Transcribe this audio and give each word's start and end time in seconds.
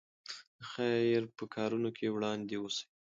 د 0.57 0.59
خیر 0.73 1.21
په 1.37 1.43
کارونو 1.55 1.89
کې 1.97 2.13
وړاندې 2.15 2.55
اوسئ. 2.59 2.83